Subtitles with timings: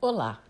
[0.00, 0.40] Olá,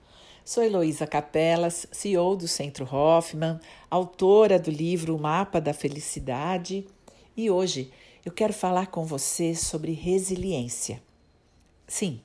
[0.44, 6.86] sou Heloísa Capelas, CEO do Centro Hoffman, autora do livro O Mapa da Felicidade
[7.34, 7.90] e hoje
[8.26, 11.02] eu quero falar com você sobre resiliência.
[11.86, 12.20] Sim,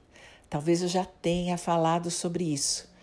[0.50, 2.94] talvez eu já tenha falado sobre isso,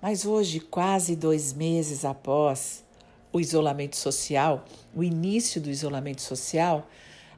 [0.00, 2.82] mas hoje, quase dois meses após
[3.30, 4.64] o isolamento social,
[4.94, 6.88] o início do isolamento social,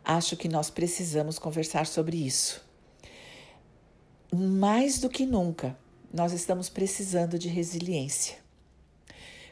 [0.05, 2.65] acho que nós precisamos conversar sobre isso.
[4.33, 5.77] Mais do que nunca,
[6.13, 8.37] nós estamos precisando de resiliência.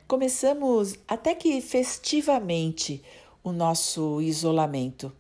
[0.07, 3.03] Começamos até que festivamente
[3.45, 5.13] o nosso isolamento.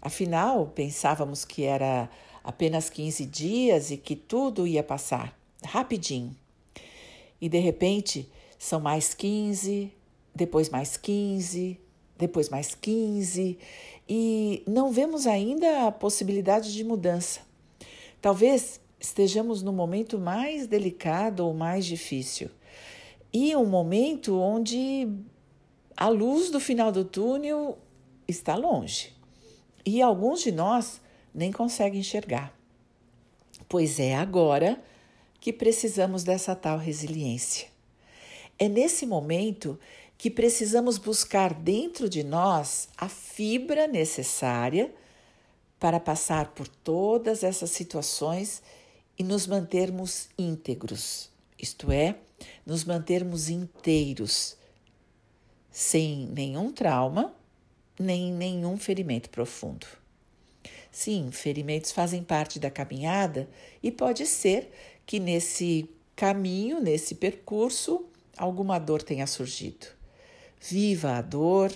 [0.00, 2.08] Afinal, pensávamos que era
[2.42, 6.36] apenas 15 dias e que tudo ia passar rapidinho.
[7.40, 9.90] E de repente, são mais 15,
[10.34, 11.80] depois mais 15,
[12.16, 13.58] depois mais 15,
[14.08, 17.40] e não vemos ainda a possibilidade de mudança.
[18.20, 22.50] Talvez estejamos no momento mais delicado ou mais difícil.
[23.32, 25.08] E um momento onde
[25.96, 27.78] a luz do final do túnel
[28.26, 29.12] está longe.
[29.84, 31.00] E alguns de nós
[31.34, 32.56] nem conseguem enxergar.
[33.68, 34.82] Pois é agora
[35.38, 37.68] que precisamos dessa tal resiliência.
[38.58, 39.78] É nesse momento
[40.16, 44.94] que precisamos buscar dentro de nós a fibra necessária
[45.78, 48.62] para passar por todas essas situações
[49.18, 52.16] e nos mantermos íntegros, isto é,
[52.66, 54.56] nos mantermos inteiros,
[55.70, 57.34] sem nenhum trauma,
[57.98, 59.86] nem nenhum ferimento profundo.
[60.90, 63.48] Sim, ferimentos fazem parte da caminhada
[63.82, 64.70] e pode ser
[65.04, 69.86] que nesse caminho, nesse percurso, alguma dor tenha surgido.
[70.60, 71.72] Viva a dor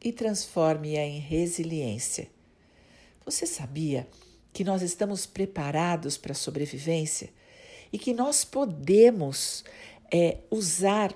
[0.00, 2.28] e transforme-a em resiliência.
[3.24, 4.06] Você sabia
[4.52, 7.30] que nós estamos preparados para a sobrevivência
[7.92, 9.64] e que nós podemos
[10.12, 11.12] é, usar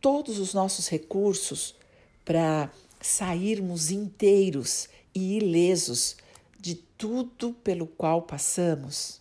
[0.00, 1.74] todos os nossos recursos
[2.24, 6.16] para sairmos inteiros e ilesos
[6.58, 9.20] de tudo pelo qual passamos.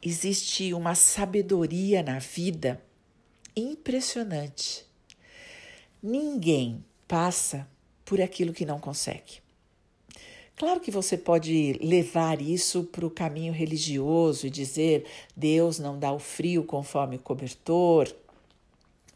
[0.00, 2.82] Existe uma sabedoria na vida
[3.54, 4.84] impressionante.
[6.02, 7.68] Ninguém passa
[8.04, 9.40] por aquilo que não consegue.
[10.56, 16.12] Claro que você pode levar isso para o caminho religioso e dizer Deus não dá
[16.12, 18.14] o frio conforme o cobertor,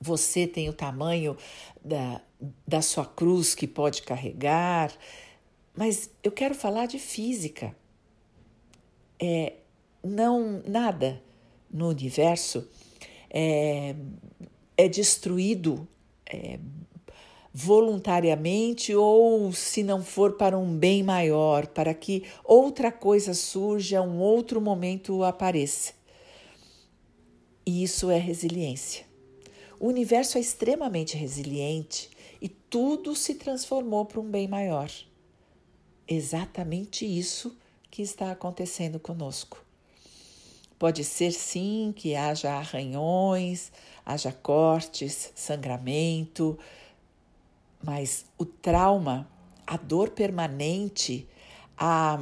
[0.01, 1.37] você tem o tamanho
[1.85, 2.21] da,
[2.67, 4.93] da sua cruz que pode carregar,
[5.75, 7.75] mas eu quero falar de física.
[9.19, 9.55] É,
[10.03, 11.23] não nada
[11.71, 12.69] no universo
[13.31, 13.95] é,
[14.77, 15.87] é destruído
[16.27, 16.59] é,
[17.59, 24.19] voluntariamente ou se não for para um bem maior, para que outra coisa surja, um
[24.19, 25.95] outro momento apareça.
[27.65, 29.07] E isso é resiliência.
[29.81, 32.11] O universo é extremamente resiliente
[32.43, 34.91] e tudo se transformou para um bem maior.
[36.07, 37.57] Exatamente isso
[37.91, 39.65] que está acontecendo conosco.
[40.79, 43.73] Pode ser sim que haja arranhões,
[44.05, 46.59] haja cortes, sangramento,
[47.87, 49.31] mas o trauma,
[49.65, 51.29] a dor permanente,
[51.79, 52.19] a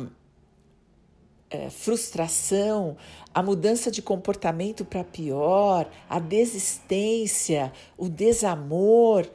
[1.48, 2.98] é, frustração,
[3.32, 9.26] a mudança de comportamento para pior, a desistência, o desamor,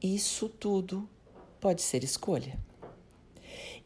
[0.00, 1.08] isso tudo
[1.60, 2.56] pode ser escolha.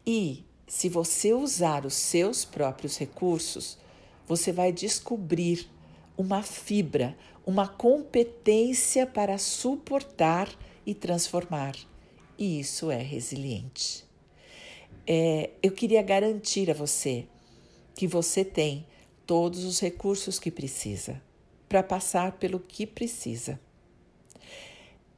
[0.06, 3.78] E se você usar os seus próprios recursos,
[4.26, 5.70] você vai descobrir
[6.18, 7.16] uma fibra,
[7.46, 10.54] uma competência para suportar
[10.88, 11.76] e transformar.
[12.38, 14.06] E isso é resiliente.
[15.06, 17.26] É, eu queria garantir a você
[17.94, 18.86] que você tem
[19.26, 21.20] todos os recursos que precisa
[21.68, 23.60] para passar pelo que precisa.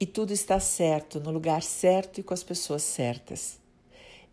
[0.00, 3.60] E tudo está certo, no lugar certo e com as pessoas certas.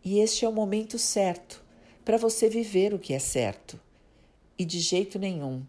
[0.03, 1.63] E este é o momento certo
[2.03, 3.79] para você viver o que é certo.
[4.57, 5.63] E de jeito nenhum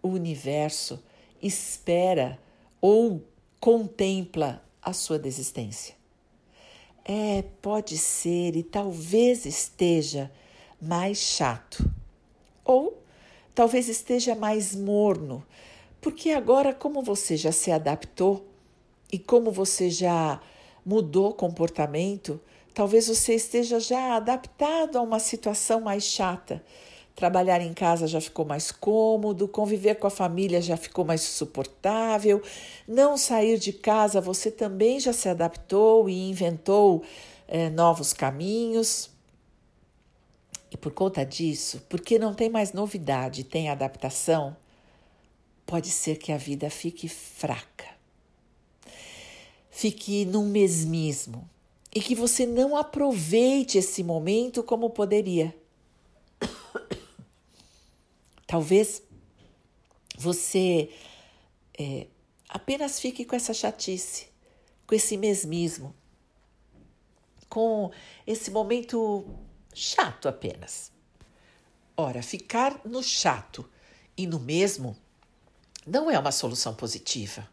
[0.00, 1.02] o universo
[1.42, 2.38] espera
[2.80, 3.20] ou
[3.58, 5.94] contempla a sua desistência.
[7.04, 10.30] É, pode ser e talvez esteja
[10.80, 11.88] mais chato,
[12.64, 13.00] ou
[13.54, 15.44] talvez esteja mais morno,
[16.00, 18.46] porque agora, como você já se adaptou
[19.12, 20.40] e como você já
[20.84, 22.40] mudou comportamento,
[22.74, 26.62] talvez você esteja já adaptado a uma situação mais chata
[27.22, 32.42] Trabalhar em casa já ficou mais cômodo, conviver com a família já ficou mais suportável,
[32.84, 37.04] não sair de casa você também já se adaptou e inventou
[37.46, 39.08] é, novos caminhos.
[40.68, 44.56] E por conta disso, porque não tem mais novidade, tem adaptação,
[45.64, 47.86] pode ser que a vida fique fraca,
[49.70, 51.48] fique num mesmismo
[51.94, 55.61] e que você não aproveite esse momento como poderia.
[58.52, 59.02] Talvez
[60.14, 60.90] você
[61.78, 62.06] é,
[62.46, 64.26] apenas fique com essa chatice,
[64.86, 65.94] com esse mesmismo,
[67.48, 67.90] com
[68.26, 69.24] esse momento
[69.72, 70.92] chato apenas.
[71.96, 73.66] Ora, ficar no chato
[74.18, 74.94] e no mesmo
[75.86, 77.48] não é uma solução positiva.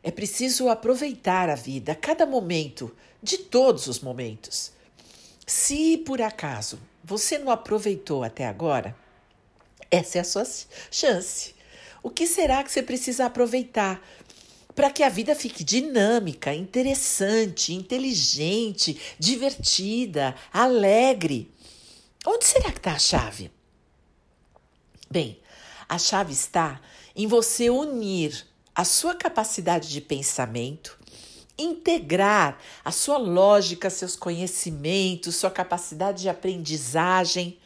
[0.00, 4.70] É preciso aproveitar a vida, cada momento, de todos os momentos.
[5.44, 8.96] Se por acaso você não aproveitou até agora,
[9.94, 10.44] essa é a sua
[10.90, 11.54] chance.
[12.02, 14.02] O que será que você precisa aproveitar
[14.74, 21.50] para que a vida fique dinâmica, interessante, inteligente, divertida, alegre?
[22.26, 23.50] Onde será que está a chave?
[25.10, 25.40] Bem,
[25.88, 26.80] a chave está
[27.14, 30.98] em você unir a sua capacidade de pensamento,
[31.56, 37.58] integrar a sua lógica, seus conhecimentos, sua capacidade de aprendizagem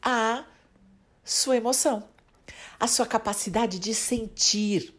[0.00, 0.44] à
[1.30, 2.02] sua emoção,
[2.78, 4.92] a sua capacidade de sentir.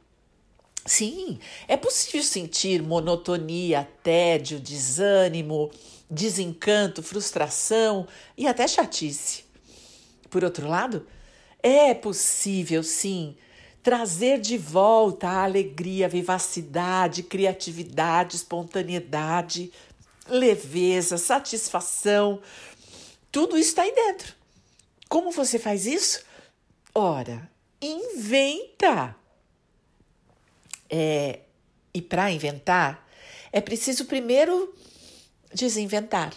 [0.85, 1.37] Sim,
[1.67, 5.69] é possível sentir monotonia, tédio, desânimo,
[6.09, 8.07] desencanto, frustração
[8.37, 9.43] e até chatice.
[10.29, 11.05] Por outro lado,
[11.61, 13.35] é possível, sim,
[13.83, 19.69] trazer de volta a alegria, a vivacidade, criatividade, espontaneidade,
[20.29, 22.41] leveza, satisfação.
[23.29, 24.40] Tudo isso está aí dentro.
[25.11, 26.23] Como você faz isso?
[26.95, 29.13] Ora, inventa!
[30.89, 31.41] É,
[31.93, 33.05] e para inventar,
[33.51, 34.73] é preciso primeiro
[35.53, 36.33] desinventar.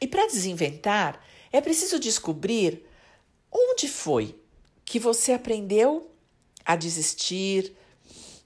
[0.00, 2.86] E para desinventar, é preciso descobrir
[3.50, 4.38] Onde foi
[4.84, 6.14] que você aprendeu
[6.64, 7.74] a desistir,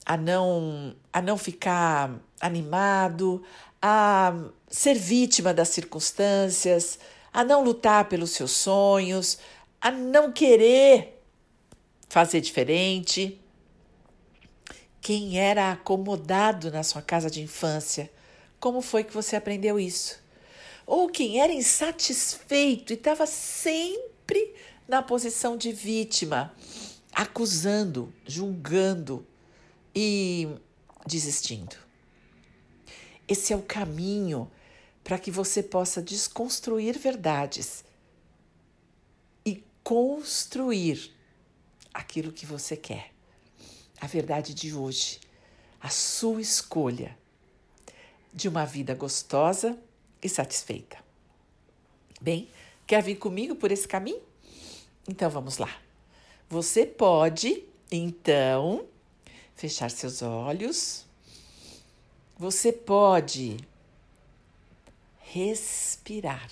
[0.06, 3.42] a não, a não ficar animado,
[3.82, 4.32] a
[4.70, 6.98] ser vítima das circunstâncias,
[7.32, 9.38] a não lutar pelos seus sonhos,
[9.80, 11.22] a não querer
[12.08, 13.40] fazer diferente?
[15.00, 18.10] Quem era acomodado na sua casa de infância?
[18.60, 20.20] Como foi que você aprendeu isso?
[20.86, 24.54] Ou quem era insatisfeito e estava sempre
[24.86, 26.54] na posição de vítima,
[27.12, 29.26] acusando, julgando
[29.94, 30.48] e
[31.06, 31.76] desistindo.
[33.26, 34.50] Esse é o caminho
[35.04, 37.84] para que você possa desconstruir verdades
[39.44, 41.12] e construir
[41.92, 43.12] aquilo que você quer.
[44.00, 45.20] A verdade de hoje,
[45.80, 47.16] a sua escolha
[48.32, 49.78] de uma vida gostosa
[50.22, 50.98] e satisfeita.
[52.20, 52.48] Bem,
[52.86, 54.22] quer vir comigo por esse caminho?
[55.08, 55.76] Então vamos lá.
[56.48, 58.86] Você pode, então,
[59.54, 61.04] fechar seus olhos.
[62.38, 63.56] Você pode
[65.32, 66.50] respirar.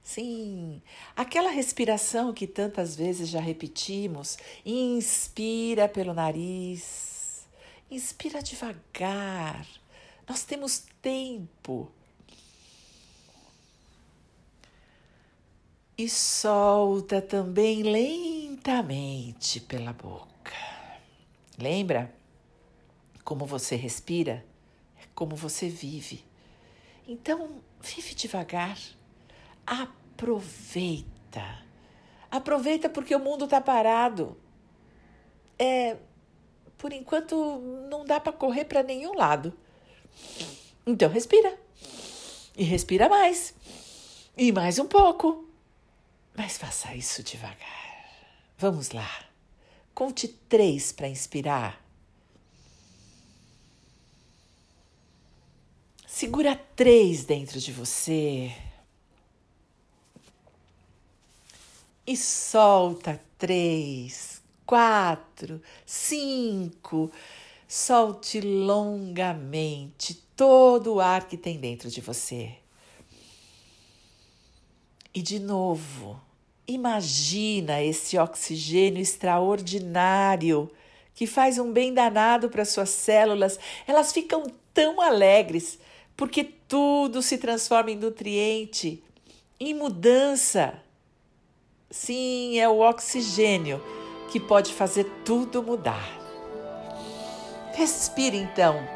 [0.00, 0.80] Sim,
[1.16, 4.38] aquela respiração que tantas vezes já repetimos.
[4.64, 7.48] Inspira pelo nariz,
[7.90, 9.66] inspira devagar.
[10.28, 11.90] Nós temos tempo
[15.98, 20.28] e solta também lentamente pela boca.
[21.58, 22.14] Lembra?
[23.24, 24.44] Como você respira
[25.20, 26.24] como você vive.
[27.06, 28.78] Então, vive devagar.
[29.66, 31.62] Aproveita.
[32.30, 34.34] Aproveita porque o mundo está parado.
[35.58, 35.98] É,
[36.78, 37.36] por enquanto
[37.90, 39.52] não dá para correr para nenhum lado.
[40.86, 41.54] Então respira.
[42.56, 43.52] E respira mais.
[44.38, 45.46] E mais um pouco.
[46.34, 48.08] Mas faça isso devagar.
[48.56, 49.26] Vamos lá.
[49.92, 51.78] Conte três para inspirar.
[56.12, 58.52] Segura três dentro de você.
[62.04, 67.12] E solta três, quatro, cinco.
[67.66, 72.56] Solte longamente todo o ar que tem dentro de você.
[75.14, 76.20] E de novo,
[76.70, 80.70] Imagina esse oxigênio extraordinário
[81.16, 83.58] que faz um bem danado para suas células.
[83.88, 85.80] Elas ficam tão alegres
[86.20, 89.02] porque tudo se transforma em nutriente,
[89.58, 90.74] em mudança.
[91.90, 93.82] Sim, é o oxigênio
[94.30, 96.06] que pode fazer tudo mudar.
[97.72, 98.86] Respire então.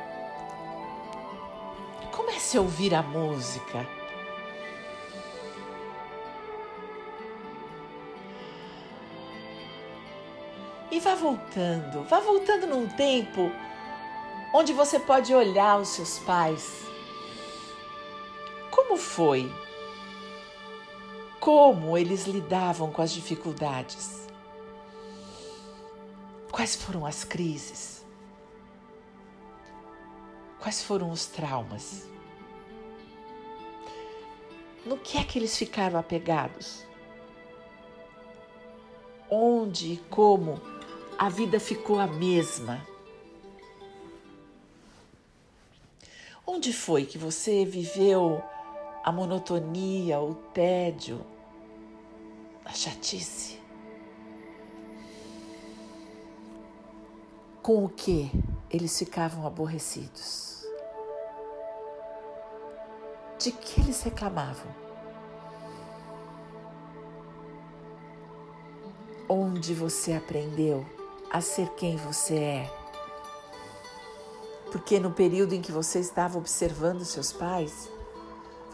[2.13, 3.89] Comece a ouvir a música
[10.91, 13.51] E vá voltando, vá voltando num tempo
[14.55, 16.94] onde você pode olhar os seus pais.
[18.95, 19.53] Como foi?
[21.41, 24.29] Como eles lidavam com as dificuldades?
[26.53, 28.07] Quais foram as crises?
[30.61, 32.09] Quais foram os traumas?
[34.87, 36.85] No que é que eles ficaram apegados?
[39.29, 40.61] Onde e como
[41.19, 42.87] a vida ficou a mesma?
[46.47, 48.41] Onde foi que você viveu
[49.05, 51.21] a monotonia, o tédio,
[52.65, 53.61] a chatice?
[57.63, 58.31] Com o que
[58.71, 60.67] eles ficavam aborrecidos?
[63.39, 64.75] De que eles reclamavam?
[69.29, 70.85] Onde você aprendeu
[71.31, 72.71] a ser quem você é?
[74.73, 77.93] Porque no período em que você estava observando seus pais,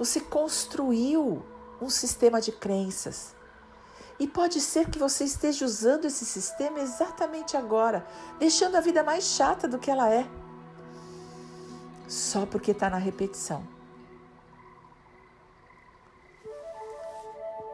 [0.00, 1.44] você construiu
[1.78, 3.36] um sistema de crenças.
[4.18, 8.06] E pode ser que você esteja usando esse sistema exatamente agora,
[8.38, 10.26] deixando a vida mais chata do que ela é.
[12.08, 13.62] Só porque está na repetição.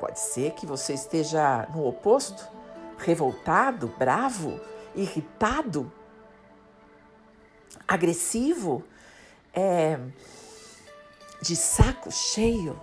[0.01, 2.45] Pode ser que você esteja no oposto,
[2.99, 4.61] revoltado, bravo,
[4.97, 5.93] irritado,
[7.87, 8.83] agressivo,
[9.55, 10.01] é,
[11.41, 12.81] de saco cheio,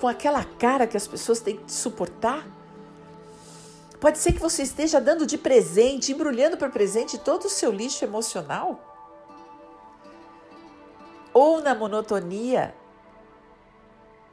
[0.00, 2.46] com aquela cara que as pessoas têm que suportar.
[4.00, 8.04] Pode ser que você esteja dando de presente, embrulhando para presente todo o seu lixo
[8.04, 8.94] emocional.
[11.32, 12.74] Ou na monotonia,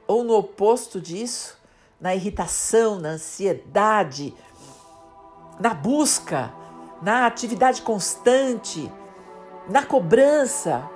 [0.08, 1.58] ou no oposto disso,
[2.00, 4.36] na irritação, na ansiedade,
[5.60, 6.54] na busca,
[7.02, 8.92] na atividade constante,
[9.70, 10.90] na cobrança,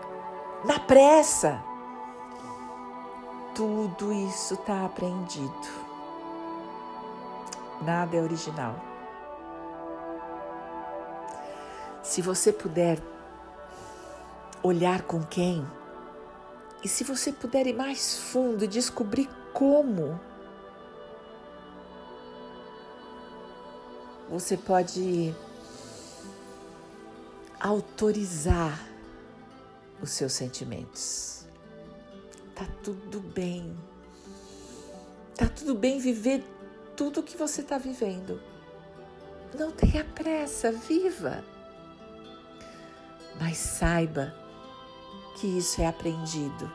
[0.66, 1.64] na pressa.
[3.58, 5.68] Tudo isso está aprendido.
[7.82, 8.80] Nada é original.
[12.04, 13.00] Se você puder
[14.62, 15.66] olhar com quem,
[16.84, 20.20] e se você puder ir mais fundo e descobrir como,
[24.30, 25.36] você pode
[27.60, 28.88] autorizar
[30.00, 31.47] os seus sentimentos.
[32.58, 33.78] Tá tudo bem.
[35.36, 36.44] Tá tudo bem viver
[36.96, 38.42] tudo que você está vivendo.
[39.54, 41.44] Não tenha pressa, viva.
[43.40, 44.34] Mas saiba
[45.36, 46.72] que isso é aprendido.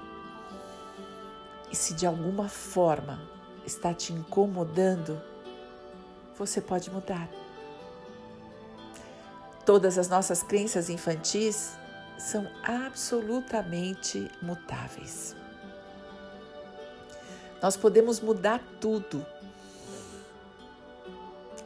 [1.68, 3.20] E se de alguma forma
[3.66, 5.20] está te incomodando,
[6.38, 7.28] você pode mudar.
[9.66, 11.72] Todas as nossas crenças infantis
[12.16, 15.41] são absolutamente mutáveis.
[17.62, 19.24] Nós podemos mudar tudo.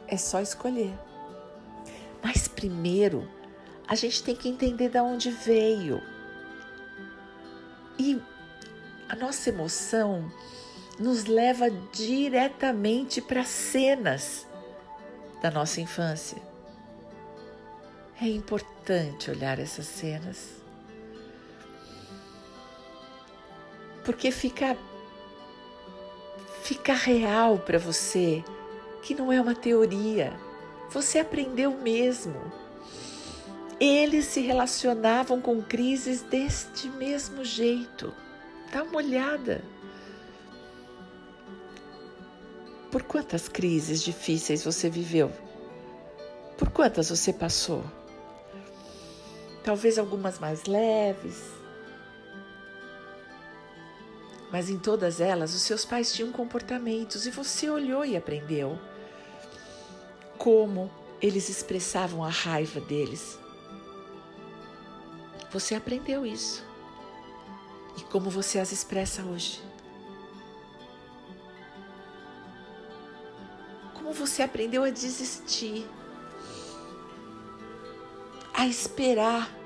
[0.07, 0.93] É só escolher.
[2.23, 3.27] Mas primeiro,
[3.87, 6.01] a gente tem que entender de onde veio.
[7.97, 8.21] E
[9.09, 10.31] a nossa emoção
[10.99, 14.45] nos leva diretamente para cenas
[15.41, 16.41] da nossa infância.
[18.21, 20.49] É importante olhar essas cenas.
[24.03, 24.77] Porque fica
[26.67, 28.43] fica real para você
[29.01, 30.37] que não é uma teoria.
[30.89, 32.35] Você aprendeu mesmo.
[33.79, 38.13] Eles se relacionavam com crises deste mesmo jeito.
[38.69, 39.63] Dá uma olhada.
[42.91, 45.31] Por quantas crises difíceis você viveu?
[46.57, 47.81] Por quantas você passou?
[49.67, 51.56] talvez algumas mais leves.
[54.51, 58.79] Mas em todas elas, os seus pais tinham comportamentos e você olhou e aprendeu
[60.37, 60.89] como
[61.21, 63.37] eles expressavam a raiva deles.
[65.51, 66.63] Você aprendeu isso.
[67.97, 69.61] E como você as expressa hoje?
[73.93, 75.85] Como você aprendeu a desistir?
[78.53, 79.57] A esperar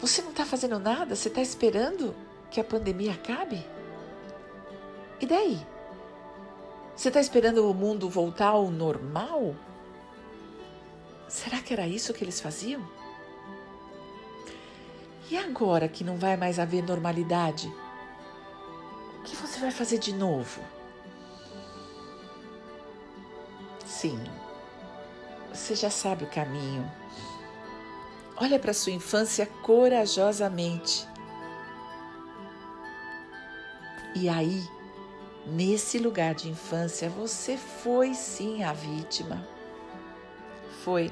[0.00, 1.14] você não está fazendo nada?
[1.14, 2.14] Você está esperando
[2.50, 3.62] que a pandemia acabe?
[5.20, 5.60] E daí?
[6.96, 9.54] Você está esperando o mundo voltar ao normal?
[11.28, 12.86] Será que era isso que eles faziam?
[15.30, 17.72] E agora que não vai mais haver normalidade?
[19.18, 20.60] O que você vai fazer de novo?
[23.86, 24.18] Sim,
[25.52, 26.90] você já sabe o caminho.
[28.36, 31.06] Olha para sua infância corajosamente.
[34.16, 34.66] E aí,
[35.46, 39.46] nesse lugar de infância, você foi sim a vítima.
[40.84, 41.10] Foi.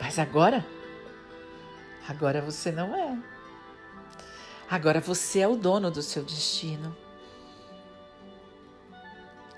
[0.00, 0.64] Mas agora?
[2.06, 3.18] Agora você não é.
[4.68, 6.96] Agora você é o dono do seu destino.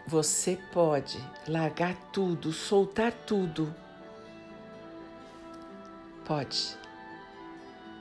[0.06, 1.18] Você pode
[1.48, 3.74] largar tudo, soltar tudo.
[6.24, 6.76] Pode.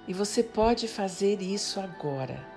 [0.07, 2.54] E você pode fazer isso agora.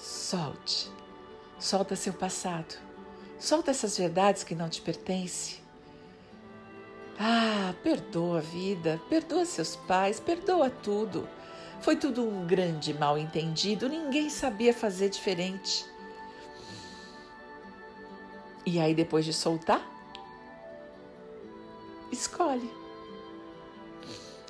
[0.00, 0.90] Solte.
[1.58, 2.74] Solta seu passado.
[3.38, 5.58] Solta essas verdades que não te pertencem.
[7.18, 11.28] Ah, perdoa a vida, perdoa seus pais, perdoa tudo.
[11.82, 15.84] Foi tudo um grande mal entendido, ninguém sabia fazer diferente.
[18.64, 19.86] E aí, depois de soltar,
[22.10, 22.72] escolhe.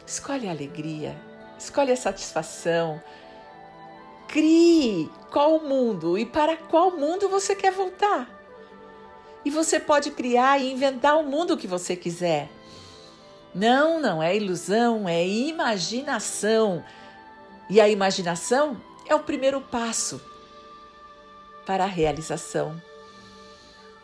[0.07, 1.21] Escolhe a alegria,
[1.59, 3.03] escolhe a satisfação.
[4.31, 8.29] Crie qual mundo e para qual mundo você quer voltar.
[9.45, 12.49] E você pode criar e inventar o mundo que você quiser.
[13.53, 16.85] Não, não é ilusão, é imaginação.
[17.69, 20.21] E a imaginação é o primeiro passo
[21.67, 22.81] para a realização.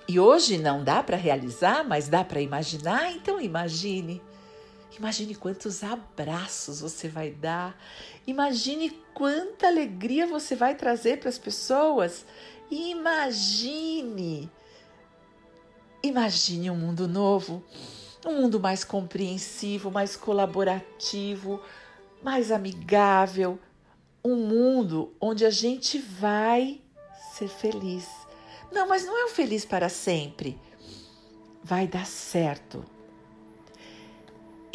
[0.09, 4.21] E hoje não dá para realizar, mas dá para imaginar, então imagine.
[4.99, 7.79] Imagine quantos abraços você vai dar.
[8.27, 12.25] Imagine quanta alegria você vai trazer para as pessoas.
[12.71, 14.51] Imagine.
[16.03, 17.65] Imagine um mundo novo,
[18.25, 21.61] um mundo mais compreensivo, mais colaborativo,
[22.23, 23.59] mais amigável,
[24.25, 26.81] um mundo onde a gente vai
[27.35, 28.07] ser feliz
[28.77, 30.59] não, mas não é o feliz para sempre.
[31.63, 32.85] Vai dar certo.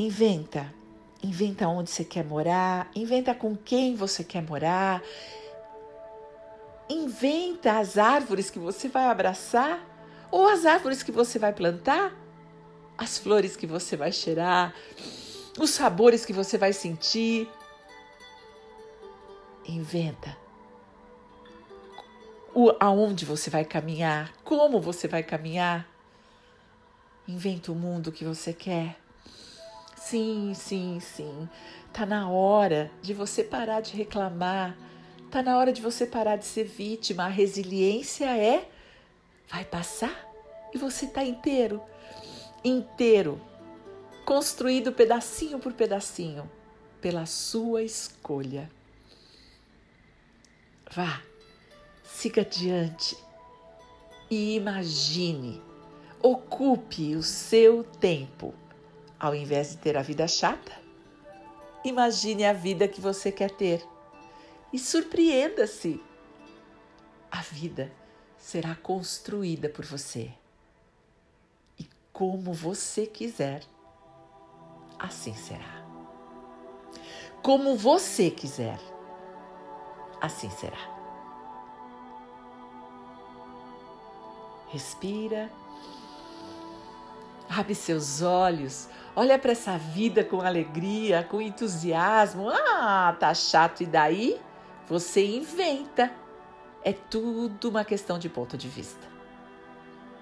[0.02, 0.74] Inventa.
[1.22, 5.00] Inventa onde você quer morar, inventa com quem você quer morar.
[6.90, 9.80] Inventa as árvores que você vai abraçar
[10.32, 12.18] ou as árvores que você vai plantar,
[12.98, 14.74] as flores que você vai cheirar,
[15.60, 17.48] os sabores que você vai sentir.
[19.68, 20.36] Inventa
[22.56, 25.88] o, aonde você vai caminhar, como você vai caminhar.
[27.28, 29.01] Inventa o mundo que você quer.
[30.12, 31.50] Sim, sim, sim.
[31.94, 34.78] Tá na hora de você parar de reclamar.
[35.32, 37.24] Tá na hora de você parar de ser vítima.
[37.24, 38.70] A resiliência é
[39.48, 40.30] vai passar
[40.74, 41.82] e você tá inteiro,
[42.62, 43.40] inteiro,
[44.26, 46.52] construído pedacinho por pedacinho
[47.00, 48.70] pela sua escolha.
[50.94, 51.22] Vá
[52.04, 53.18] siga adiante
[54.30, 55.62] e imagine,
[56.22, 58.54] ocupe o seu tempo.
[59.22, 60.72] Ao invés de ter a vida chata,
[61.86, 63.88] imagine a vida que você quer ter
[64.74, 66.04] e surpreenda-se.
[67.30, 67.94] A vida
[68.36, 70.34] será construída por você.
[71.78, 73.62] E como você quiser,
[74.98, 75.86] assim será.
[77.44, 78.80] Como você quiser,
[80.20, 80.80] assim será.
[84.70, 85.48] Respira.
[87.58, 88.88] Abre seus olhos.
[89.14, 92.50] Olha para essa vida com alegria, com entusiasmo.
[92.50, 94.40] Ah, tá chato e daí?
[94.88, 96.10] Você inventa.
[96.82, 99.06] É tudo uma questão de ponto de vista.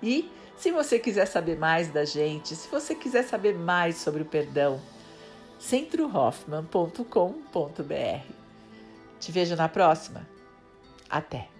[0.01, 4.25] E se você quiser saber mais da gente, se você quiser saber mais sobre o
[4.25, 4.81] perdão,
[5.59, 8.33] centrohoffman.com.br.
[9.19, 10.27] Te vejo na próxima.
[11.09, 11.58] Até!